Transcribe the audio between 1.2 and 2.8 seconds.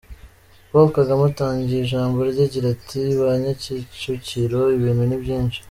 atangiye ijambo rye agira